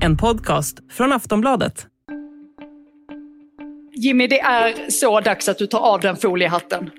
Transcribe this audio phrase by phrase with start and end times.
[0.00, 1.86] En podcast från Aftonbladet.
[3.94, 6.90] Jimmy, det är så dags att du tar av den foliehatten.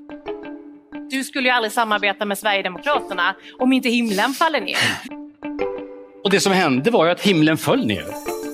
[1.10, 4.78] Du skulle ju aldrig samarbeta med Sverigedemokraterna om inte himlen faller ner.
[6.24, 8.06] Och det som hände var ju att himlen föll ner.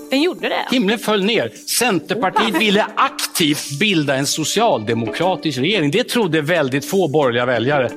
[0.09, 0.65] Den gjorde det?
[0.71, 1.49] Himlen föll ner.
[1.79, 5.91] Centerpartiet ville aktivt bilda en socialdemokratisk regering.
[5.91, 7.89] Det trodde väldigt få borgerliga väljare.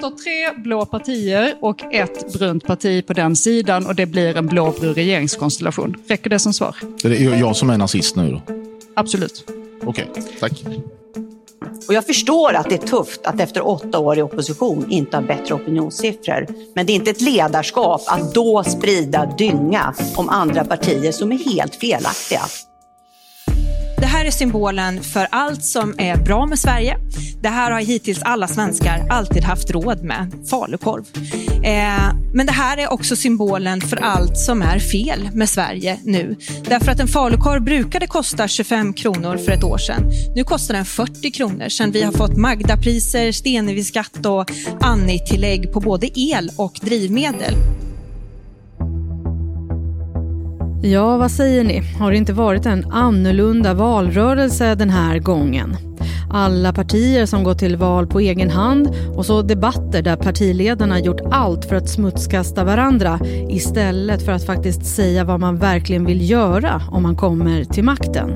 [0.00, 4.46] Så tre blå partier och ett brunt parti på den sidan och det blir en
[4.46, 5.96] blåbrun regeringskonstellation.
[6.06, 6.76] Räcker det som svar?
[7.02, 8.54] Det är jag som är nazist nu då?
[8.96, 9.44] Absolut.
[9.82, 10.64] Okej, okay, tack.
[11.88, 15.22] Och jag förstår att det är tufft att efter åtta år i opposition inte ha
[15.22, 16.46] bättre opinionssiffror.
[16.74, 21.38] Men det är inte ett ledarskap att då sprida dynga om andra partier som är
[21.38, 22.40] helt felaktiga.
[24.24, 26.96] Det här är symbolen för allt som är bra med Sverige.
[27.42, 31.04] Det här har hittills alla svenskar alltid haft råd med, falukorv.
[31.64, 36.36] Eh, men det här är också symbolen för allt som är fel med Sverige nu.
[36.68, 40.02] Därför att en falukorv brukade kosta 25 kronor för ett år sedan.
[40.34, 46.18] Nu kostar den 40 kronor sedan vi har fått Magdapriser, Stenevi-skatt och Anni-tillägg på både
[46.18, 47.54] el och drivmedel.
[50.86, 51.82] Ja, vad säger ni?
[51.98, 55.76] Har det inte varit en annorlunda valrörelse den här gången?
[56.30, 61.20] Alla partier som gått till val på egen hand och så debatter där partiledarna gjort
[61.30, 66.82] allt för att smutskasta varandra istället för att faktiskt säga vad man verkligen vill göra
[66.90, 68.30] om man kommer till makten.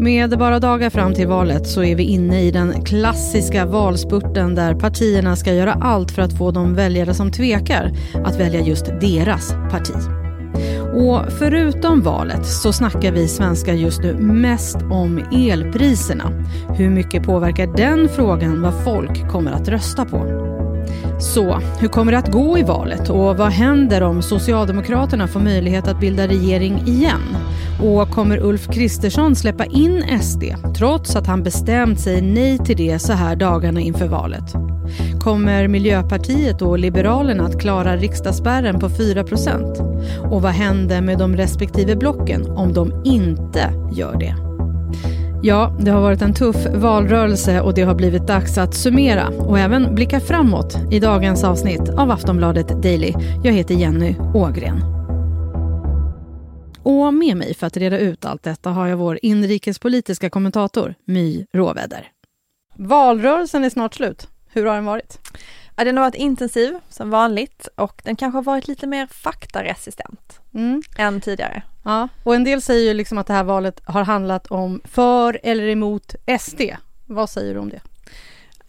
[0.00, 4.74] Med bara dagar fram till valet så är vi inne i den klassiska valspurten där
[4.74, 7.92] partierna ska göra allt för att få de väljare som tvekar
[8.24, 10.17] att välja just deras parti.
[10.98, 16.30] Och förutom valet så snackar vi svenskar just nu mest om elpriserna.
[16.76, 20.48] Hur mycket påverkar den frågan vad folk kommer att rösta på?
[21.18, 25.88] Så, hur kommer det att gå i valet och vad händer om Socialdemokraterna får möjlighet
[25.88, 27.36] att bilda regering igen?
[27.82, 30.44] Och kommer Ulf Kristersson släppa in SD
[30.78, 34.54] trots att han bestämt sig nej till det så här dagarna inför valet?
[35.20, 41.96] Kommer Miljöpartiet och Liberalerna att klara riksdagsspärren på 4% Och vad händer med de respektive
[41.96, 44.47] blocken om de inte gör det?
[45.42, 49.58] Ja, det har varit en tuff valrörelse och det har blivit dags att summera och
[49.58, 53.14] även blicka framåt i dagens avsnitt av Aftonbladet Daily.
[53.44, 54.80] Jag heter Jenny Ågren.
[56.82, 61.46] Och med mig för att reda ut allt detta har jag vår inrikespolitiska kommentator My
[61.52, 62.08] Råväder.
[62.76, 64.28] Valrörelsen är snart slut.
[64.52, 65.18] Hur har den varit?
[65.84, 70.82] Den har varit intensiv som vanligt och den kanske har varit lite mer faktaresistent mm.
[70.96, 71.62] än tidigare.
[71.84, 75.40] Ja, och en del säger ju liksom att det här valet har handlat om för
[75.42, 76.60] eller emot SD.
[77.06, 77.80] Vad säger du om det?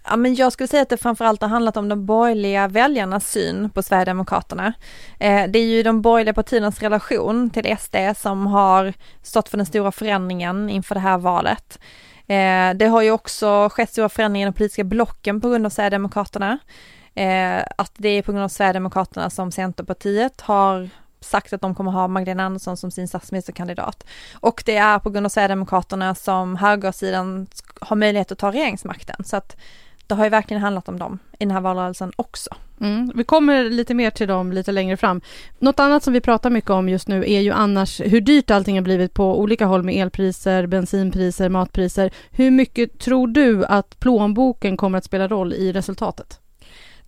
[0.04, 3.70] Ja, men jag skulle säga att det framförallt har handlat om de borgerliga väljarnas syn
[3.70, 4.74] på Sverigedemokraterna.
[5.20, 8.94] Eh, det är ju de borgerliga partiernas relation till SD som har
[9.24, 11.80] stått för den stora förändringen inför det här valet.
[12.28, 15.70] Eh, det har ju också skett stora förändringar i de politiska blocken på grund av
[15.70, 16.58] Sverigedemokraterna.
[17.20, 21.92] Eh, att det är på grund av Sverigedemokraterna som Centerpartiet har sagt att de kommer
[21.92, 24.06] ha Magdalena Andersson som sin statsministerkandidat.
[24.34, 27.48] Och det är på grund av Sverigedemokraterna som högersidan
[27.82, 29.24] har möjlighet att ta regeringsmakten.
[29.26, 29.58] Så att
[30.08, 32.50] det har ju verkligen handlat om dem i den här valrörelsen också.
[32.82, 33.12] Mm.
[33.16, 35.22] Vi kommer lite mer till dem lite längre fram.
[35.60, 38.76] Något annat som vi pratar mycket om just nu är ju annars hur dyrt allting
[38.76, 42.12] har blivit på olika håll med elpriser, bensinpriser, matpriser.
[42.32, 46.40] Hur mycket tror du att plånboken kommer att spela roll i resultatet?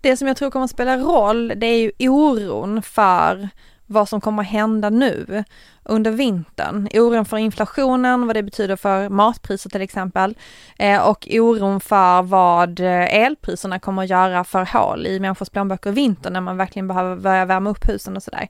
[0.02, 3.50] Det som jag tror kommer att spela roll, det är ju oron för
[3.86, 5.44] vad som kommer att hända nu
[5.84, 6.90] under vintern.
[6.94, 10.38] Oron för inflationen, vad det betyder för matpriser till exempel
[10.80, 15.90] eh, och oron för vad eh, elpriserna kommer att göra för hål i människors plånböcker
[15.90, 18.48] i vintern när man verkligen behöver börja värma upp husen och sådär.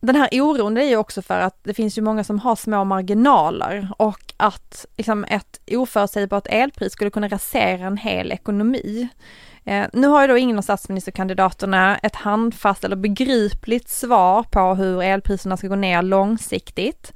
[0.00, 2.56] Den här oron det är ju också för att det finns ju många som har
[2.56, 9.08] små marginaler och att liksom ett oförutsägbart elpris skulle kunna rasera en hel ekonomi.
[9.64, 15.02] Eh, nu har ju då ingen av statsministerkandidaterna ett handfast eller begripligt svar på hur
[15.02, 17.12] elpriserna ska gå ner långsiktigt.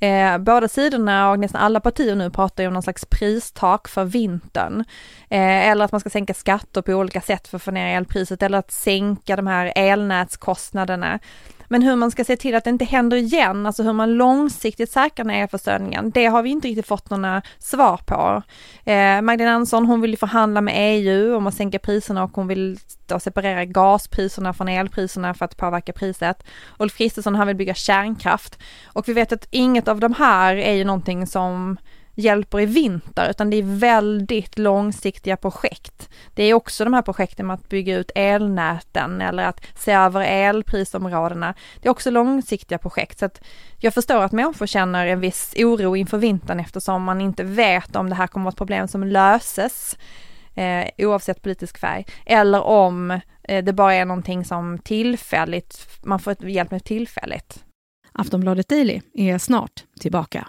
[0.00, 4.04] Eh, båda sidorna och nästan alla partier nu pratar ju om någon slags pristak för
[4.04, 4.84] vintern.
[5.30, 8.42] Eh, eller att man ska sänka skatter på olika sätt för att få ner elpriset
[8.42, 11.18] eller att sänka de här elnätskostnaderna.
[11.68, 14.90] Men hur man ska se till att det inte händer igen, alltså hur man långsiktigt
[14.90, 18.42] säkrar elförsörjningen, det har vi inte riktigt fått några svar på.
[18.90, 22.46] Eh, Magdalena Andersson, hon vill ju förhandla med EU om att sänka priserna och hon
[22.46, 26.44] vill då separera gaspriserna från elpriserna för att påverka priset.
[26.78, 30.72] Ulf Kristersson, han vill bygga kärnkraft och vi vet att inget av de här är
[30.72, 31.76] ju någonting som
[32.14, 36.08] hjälper i vinter utan det är väldigt långsiktiga projekt.
[36.34, 40.20] Det är också de här projekten med att bygga ut elnäten eller att se över
[40.20, 41.54] elprisområdena.
[41.82, 43.44] Det är också långsiktiga projekt så att
[43.78, 48.08] jag förstår att människor känner en viss oro inför vintern eftersom man inte vet om
[48.08, 49.96] det här kommer att vara ett problem som löses
[50.54, 53.10] eh, oavsett politisk färg eller om
[53.42, 57.64] eh, det bara är någonting som tillfälligt, man får hjälp med tillfälligt.
[58.12, 60.48] Aftonbladet Daily är snart tillbaka.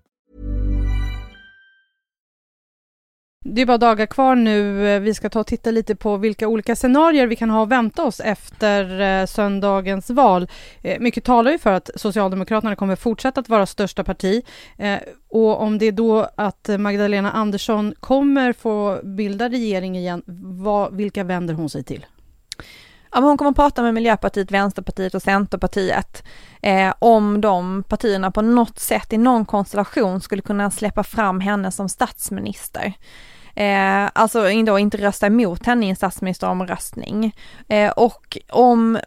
[3.43, 4.87] Det är bara dagar kvar nu.
[4.87, 7.69] Eh, vi ska ta och titta lite på vilka olika scenarier vi kan ha att
[7.69, 10.47] vänta oss efter eh, söndagens val.
[10.81, 14.43] Eh, mycket talar ju för att Socialdemokraterna kommer fortsätta att vara största parti.
[15.29, 20.23] Och om det är då att Magdalena Andersson kommer få bilda regering igen,
[20.63, 22.05] vad, vilka vänder hon sig till?
[23.13, 26.23] Ja, hon kommer att prata med Miljöpartiet, Vänsterpartiet och Centerpartiet
[26.61, 31.71] eh, om de partierna på något sätt i någon konstellation skulle kunna släppa fram henne
[31.71, 32.93] som statsminister.
[33.55, 37.35] Eh, alltså då inte rösta emot henne i en statsministeromröstning.
[37.67, 38.99] Eh, och om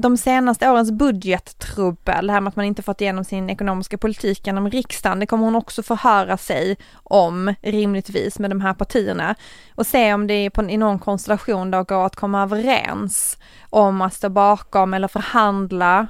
[0.00, 4.46] de senaste årens budgettrubbel, det här med att man inte fått igenom sin ekonomiska politik
[4.46, 9.34] genom riksdagen, det kommer hon också förhöra sig om rimligtvis med de här partierna.
[9.74, 13.38] Och se om det på, i någon konstellation då går att komma överens
[13.70, 16.06] om att stå bakom eller förhandla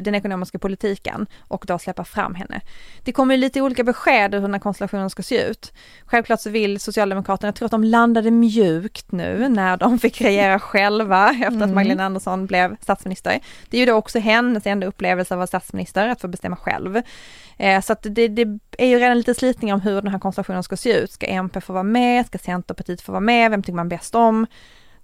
[0.00, 2.60] den ekonomiska politiken och då släppa fram henne.
[3.04, 5.72] Det kommer lite olika besked hur den här konstellationen ska se ut.
[6.04, 10.58] Självklart så vill Socialdemokraterna, jag tror att de landade mjukt nu när de fick regera
[10.58, 11.74] själva efter att mm.
[11.74, 13.40] Magdalena Andersson blev statsminister.
[13.68, 16.56] Det är ju då också hennes enda upplevelse av att vara statsminister, att få bestämma
[16.56, 17.02] själv.
[17.56, 20.62] Eh, så att det, det, är ju redan lite slitning om hur den här konstellationen
[20.62, 21.12] ska se ut.
[21.12, 22.26] Ska MP få vara med?
[22.26, 23.50] Ska Centerpartiet få vara med?
[23.50, 24.46] Vem tycker man bäst om?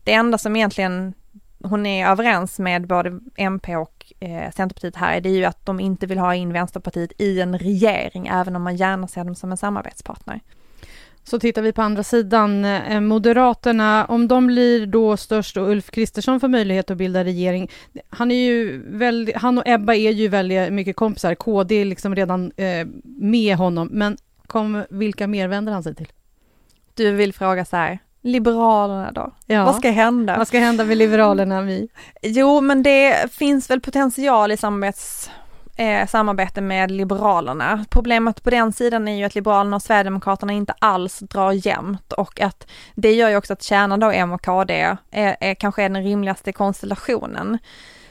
[0.04, 1.14] Det enda som egentligen
[1.62, 5.80] hon är överens med både MP och eh, Centerpartiet här, det är ju att de
[5.80, 9.50] inte vill ha in Vänsterpartiet i en regering, även om man gärna ser dem som
[9.50, 10.40] en samarbetspartner.
[11.24, 15.90] Så tittar vi på andra sidan, eh, Moderaterna, om de blir då störst och Ulf
[15.90, 17.70] Kristersson får möjlighet att bilda regering.
[18.10, 22.14] Han, är ju väldigt, han och Ebba är ju väldigt mycket kompisar, KD är liksom
[22.14, 24.16] redan eh, med honom, men
[24.46, 26.08] kom, vilka mer vänder han sig till?
[26.94, 29.32] Du vill fråga så här, Liberalerna då?
[29.46, 29.64] Ja.
[29.64, 30.36] Vad ska hända?
[30.38, 31.62] Vad ska hända med Liberalerna?
[31.62, 31.88] Vi?
[32.22, 35.30] Jo, men det finns väl potential i samarbets
[35.76, 37.84] eh, samarbete med Liberalerna.
[37.90, 42.40] Problemet på den sidan är ju att Liberalerna och Sverigedemokraterna inte alls drar jämnt och
[42.40, 45.88] att det gör ju också att kärnan då M och KD är, är kanske är
[45.88, 47.58] den rimligaste konstellationen.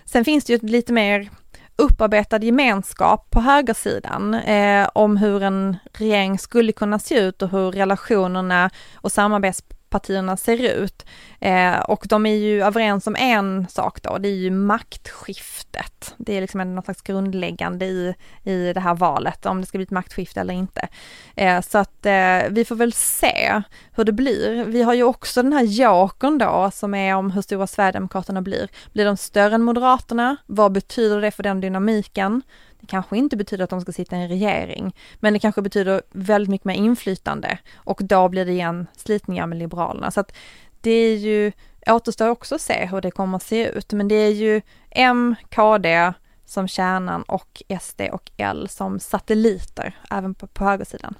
[0.05, 1.29] Sen finns det ju lite mer
[1.75, 7.71] upparbetad gemenskap på högersidan eh, om hur en regering skulle kunna se ut och hur
[7.71, 9.63] relationerna och samarbets
[9.95, 11.05] partierna ser ut.
[11.39, 16.13] Eh, och de är ju överens om en sak då, det är ju maktskiftet.
[16.17, 19.83] Det är liksom något slags grundläggande i, i det här valet, om det ska bli
[19.83, 20.87] ett maktskifte eller inte.
[21.35, 23.61] Eh, så att eh, vi får väl se
[23.95, 24.63] hur det blir.
[24.63, 28.67] Vi har ju också den här jokern då, som är om hur stora Sverigedemokraterna blir.
[28.93, 30.37] Blir de större än Moderaterna?
[30.45, 32.41] Vad betyder det för den dynamiken?
[32.85, 36.01] Det kanske inte betyder att de ska sitta i en regering, men det kanske betyder
[36.11, 40.11] väldigt mycket mer inflytande och då blir det igen slitningar med Liberalerna.
[40.11, 40.35] Så att
[40.81, 41.51] det är ju,
[41.87, 45.35] återstår också att se hur det kommer att se ut, men det är ju M,
[45.55, 46.13] KD
[46.45, 51.15] som kärnan och SD och L som satelliter, även på, på högersidan.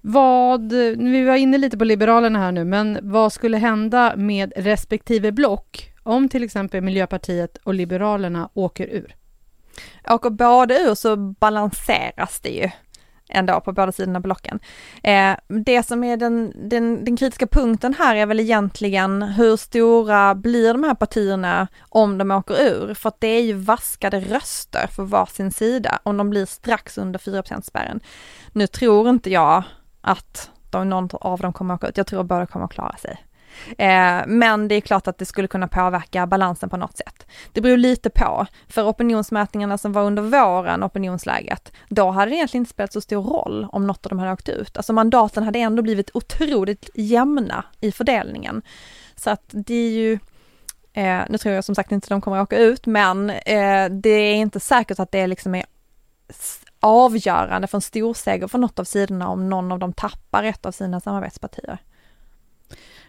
[0.00, 5.32] Vad, vi var inne lite på Liberalerna här nu, men vad skulle hända med respektive
[5.32, 9.16] block om till exempel Miljöpartiet och Liberalerna åker ur?
[10.08, 12.70] Åker båda ur så balanseras det ju
[13.28, 14.60] ändå på båda sidorna av blocken.
[15.02, 20.34] Eh, det som är den, den, den, kritiska punkten här är väl egentligen hur stora
[20.34, 22.94] blir de här partierna om de åker ur?
[22.94, 27.18] För att det är ju vaskade röster för varsin sida om de blir strax under
[27.18, 28.00] 4 spärren.
[28.52, 29.62] Nu tror inte jag
[30.00, 32.72] att de, någon av dem kommer att åka ut, jag tror att båda kommer att
[32.72, 33.25] klara sig.
[33.78, 37.26] Eh, men det är klart att det skulle kunna påverka balansen på något sätt.
[37.52, 42.62] Det beror lite på, för opinionsmätningarna som var under våren, opinionsläget, då hade det egentligen
[42.62, 44.76] inte spelat så stor roll om något av dem hade åkt ut.
[44.76, 48.62] Alltså mandaten hade ändå blivit otroligt jämna i fördelningen.
[49.16, 50.18] Så att det är ju,
[50.92, 54.10] eh, nu tror jag som sagt inte de kommer att åka ut, men eh, det
[54.10, 55.64] är inte säkert att det liksom är
[56.80, 60.72] avgörande för en storseger för något av sidorna om någon av dem tappar ett av
[60.72, 61.78] sina samarbetspartier.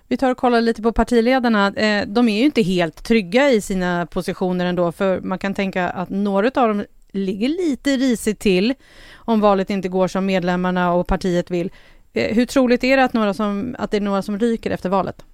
[0.07, 1.67] Vi tar och kollar lite på partiledarna.
[1.67, 5.89] Eh, de är ju inte helt trygga i sina positioner ändå, för man kan tänka
[5.89, 8.73] att några av dem ligger lite risigt till
[9.15, 11.71] om valet inte går som medlemmarna och partiet vill.
[12.13, 14.89] Eh, hur troligt är det att, några som, att det är några som ryker efter
[14.89, 15.25] valet?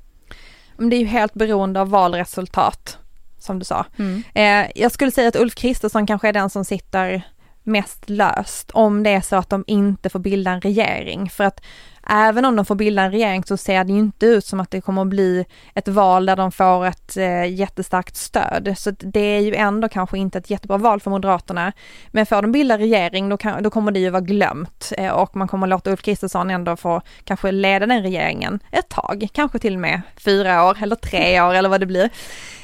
[0.77, 2.98] Det är ju helt beroende av valresultat,
[3.39, 3.86] som du sa.
[3.98, 4.24] Mm.
[4.34, 7.24] Eh, jag skulle säga att Ulf Kristersson kanske är den som sitter
[7.63, 11.30] mest löst om det är så att de inte får bilda en regering.
[11.30, 11.62] För att
[12.10, 14.72] även om de får bilda en regering så ser det ju inte ut som att
[14.72, 15.46] det kommer att bli
[15.76, 18.74] ett val där de får ett eh, jättestarkt stöd.
[18.78, 21.74] Så det är ju ändå kanske inte ett jättebra val för Moderaterna.
[22.08, 25.36] Men får de bilda regering då, kan, då kommer det ju vara glömt eh, och
[25.36, 29.74] man kommer låta Ulf Kristersson ändå få kanske leda den regeringen ett tag, kanske till
[29.74, 32.10] och med fyra år eller tre år eller vad det blir.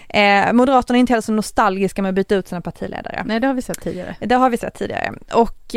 [0.09, 3.23] Eh, Moderaterna är inte heller så nostalgiska med att byta ut sina partiledare.
[3.25, 4.15] Nej, det har vi sett tidigare.
[4.19, 5.13] Det har vi sett tidigare.
[5.33, 5.75] Och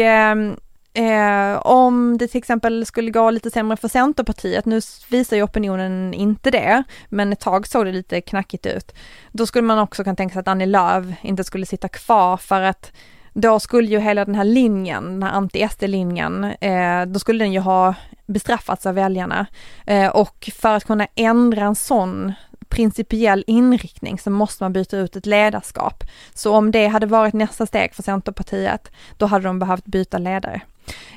[0.94, 6.14] eh, om det till exempel skulle gå lite sämre för Centerpartiet, nu visar ju opinionen
[6.14, 8.94] inte det, men ett tag såg det lite knackigt ut.
[9.32, 12.62] Då skulle man också kunna tänka sig att Annie Lööf inte skulle sitta kvar för
[12.62, 12.92] att
[13.32, 17.60] då skulle ju hela den här linjen, den här anti-SD-linjen, eh, då skulle den ju
[17.60, 17.94] ha
[18.26, 19.46] bestraffats av väljarna.
[19.86, 22.32] Eh, och för att kunna ändra en sån
[22.72, 26.04] principiell inriktning så måste man byta ut ett ledarskap.
[26.34, 30.60] Så om det hade varit nästa steg för Centerpartiet, då hade de behövt byta ledare.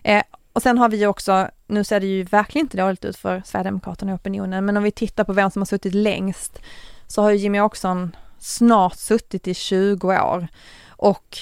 [0.04, 3.42] Eh, och sen har vi också, nu ser det ju verkligen inte dåligt ut för
[3.46, 6.60] Sverigedemokraterna i opinionen, men om vi tittar på vem som har suttit längst,
[7.08, 10.48] så har ju Jimmy Åkesson snart suttit i 20 år.
[10.88, 11.38] Och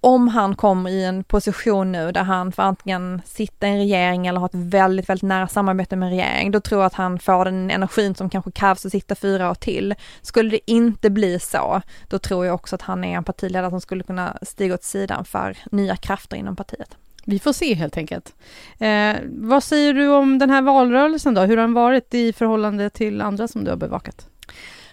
[0.00, 4.26] om han kommer i en position nu där han får antingen sitta i en regering
[4.26, 7.18] eller ha ett väldigt, väldigt nära samarbete med en regering, då tror jag att han
[7.18, 9.94] får den energin som kanske krävs att sitta fyra år till.
[10.22, 13.80] Skulle det inte bli så, då tror jag också att han är en partiledare som
[13.80, 16.96] skulle kunna stiga åt sidan för nya krafter inom partiet.
[17.24, 18.34] Vi får se helt enkelt.
[18.78, 21.40] Eh, vad säger du om den här valrörelsen då?
[21.40, 24.26] Hur har den varit i förhållande till andra som du har bevakat?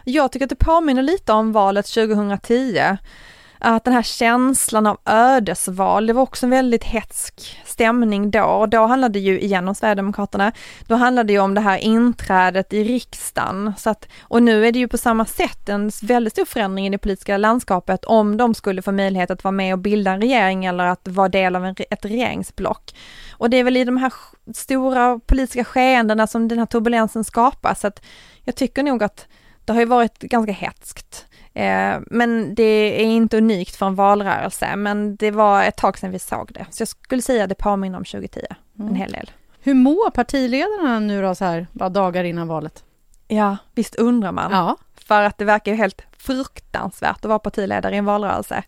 [0.03, 2.97] Jag tycker att det påminner lite om valet 2010
[3.67, 8.43] att den här känslan av ödesval, det var också en väldigt hetsk stämning då.
[8.43, 10.51] Och då handlade det ju igen om Sverigedemokraterna.
[10.87, 13.73] Då handlade det ju om det här inträdet i riksdagen.
[13.77, 16.89] Så att, och nu är det ju på samma sätt en väldigt stor förändring i
[16.89, 20.65] det politiska landskapet om de skulle få möjlighet att vara med och bilda en regering
[20.65, 22.95] eller att vara del av en, ett regeringsblock.
[23.31, 24.13] Och det är väl i de här
[24.53, 27.79] stora politiska skeendena som den här turbulensen skapas.
[27.79, 28.05] Så att
[28.43, 29.27] jag tycker nog att
[29.65, 31.25] det har ju varit ganska hetskt.
[31.55, 36.11] Eh, men det är inte unikt för en valrörelse, men det var ett tag sedan
[36.11, 36.65] vi såg det.
[36.69, 38.39] Så jag skulle säga det påminner om 2010,
[38.79, 38.89] mm.
[38.89, 39.31] en hel del.
[39.61, 42.83] Hur mår partiledarna nu då, så här, bara dagar innan valet?
[43.27, 44.51] Ja, visst undrar man.
[44.51, 44.77] Ja.
[45.07, 48.63] För att det verkar ju helt fruktansvärt att vara partiledare i en valrörelse.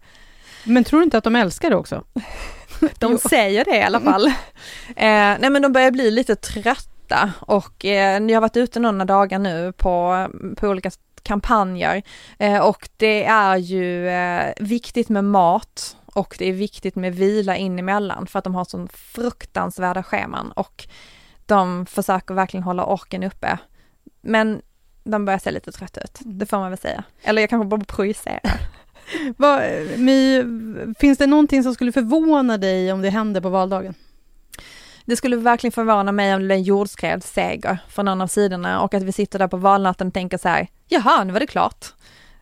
[0.64, 2.04] Men tror du inte att de älskar det också?
[3.00, 4.26] de säger det i alla fall.
[4.88, 9.06] eh, nej men de börjar bli lite trötta och eh, jag har varit ute några
[9.06, 10.28] dagar nu på,
[10.58, 10.92] på olika
[11.28, 12.02] kampanjer
[12.40, 17.56] eh, och det är ju eh, viktigt med mat och det är viktigt med vila
[17.56, 20.88] in emellan för att de har sån fruktansvärda scheman och
[21.46, 23.58] de försöker verkligen hålla orken uppe.
[24.22, 24.62] Men
[25.04, 27.04] de börjar se lite trötta ut, det får man väl säga.
[27.24, 28.60] Eller jag kanske bara projicerar.
[29.38, 29.62] Vad,
[29.98, 30.44] My,
[31.00, 33.94] finns det någonting som skulle förvåna dig om det händer på valdagen?
[35.08, 38.94] Det skulle verkligen förvåna mig om det blir en jordskredsseger från någon av sidorna och
[38.94, 41.86] att vi sitter där på valnatten och tänker så här, jaha, nu var det klart.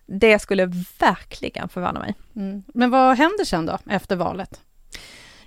[0.06, 0.66] Det skulle
[1.00, 2.16] verkligen förvåna mig.
[2.36, 2.64] Mm.
[2.74, 4.62] Men vad händer sen då, efter valet?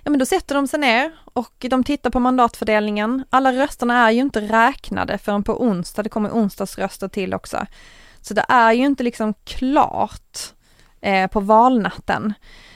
[0.03, 3.23] Ja men då sätter de sig ner och de tittar på mandatfördelningen.
[3.29, 7.65] Alla rösterna är ju inte räknade förrän på onsdag, det kommer onsdagsröster till också.
[8.21, 10.39] Så det är ju inte liksom klart
[11.01, 12.33] eh, på valnatten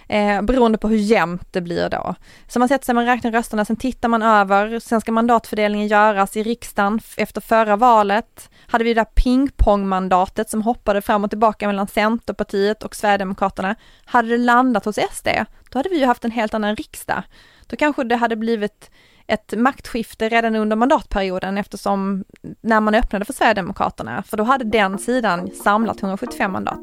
[0.07, 2.15] eh, beroende på hur jämnt det blir då.
[2.47, 6.37] Så man sätter sig, man räknar rösterna, sen tittar man över, sen ska mandatfördelningen göras
[6.37, 8.49] i riksdagen efter förra valet.
[8.67, 13.75] Hade vi det där pingpongmandatet som hoppade fram och tillbaka mellan Centerpartiet och Sverigedemokraterna.
[14.05, 15.27] Hade det landat hos SD,
[15.69, 17.23] då hade vi ju haft en helt annan riksdag.
[17.67, 18.89] Då kanske det hade blivit
[19.27, 22.23] ett maktskifte redan under mandatperioden eftersom
[22.61, 26.79] när man öppnade för Sverigedemokraterna, för då hade den sidan samlat 175 mandat.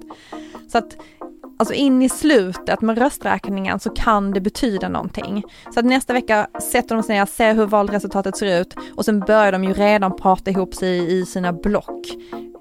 [0.73, 0.97] Så att
[1.61, 5.43] alltså in i slutet med rösträkningen så kan det betyda någonting.
[5.75, 9.21] Så att nästa vecka sätter de sig ner, ser hur valresultatet ser ut och sen
[9.21, 12.07] börjar de ju redan prata ihop sig i sina block.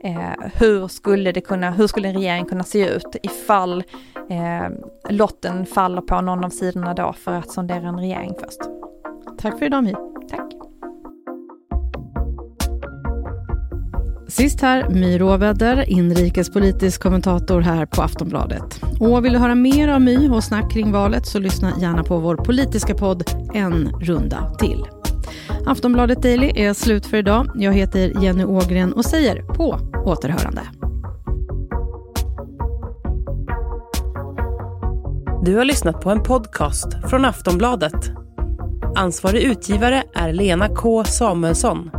[0.03, 3.83] Eh, hur skulle det kunna, hur skulle en regering kunna se ut ifall
[4.29, 4.69] eh,
[5.09, 8.59] lotten faller på någon av sidorna då för att sondera en regering först.
[9.37, 9.93] Tack för idag My.
[10.29, 10.48] Tack.
[14.29, 18.81] Sist här, My Råväder, inrikespolitisk kommentator här på Aftonbladet.
[18.99, 22.17] Och vill du höra mer av My och snack kring valet så lyssna gärna på
[22.17, 24.85] vår politiska podd En runda till.
[25.65, 27.51] Aftonbladet Daily är slut för idag.
[27.55, 30.61] Jag heter Jenny Ågren och säger på återhörande.
[35.45, 38.11] Du har lyssnat på en podcast från Aftonbladet.
[38.95, 41.98] Ansvarig utgivare är Lena K Samuelsson.